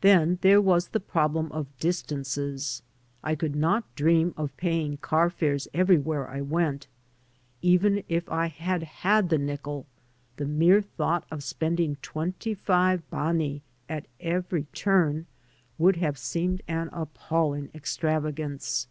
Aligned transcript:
Then 0.00 0.38
there 0.42 0.60
was 0.60 0.86
the 0.90 1.00
problem 1.00 1.50
of 1.50 1.76
distances. 1.78 2.82
I 3.24 3.34
could] 3.34 3.56
not 3.56 3.92
dream 3.96 4.32
of 4.36 4.56
paying 4.56 4.98
car 4.98 5.28
fares 5.28 5.66
everywhere 5.74 6.28
I 6.28 6.40
went. 6.40 6.86
Even 7.60 8.04
if 8.08 8.28
I 8.30 8.46
had 8.46 8.84
had 8.84 9.28
the 9.28 9.38
nickel, 9.38 9.86
the 10.36 10.46
mere 10.46 10.80
thought 10.80 11.26
of 11.32 11.42
spending 11.42 11.96
twenty 11.96 12.54
five 12.54 13.02
bani 13.10 13.62
at 13.88 14.06
every 14.20 14.66
turn 14.72 15.26
would 15.78 15.96
have 15.96 16.14
I 16.14 16.18
seemed 16.18 16.62
an 16.68 16.88
appalling 16.92 17.70
extravagance. 17.74 18.86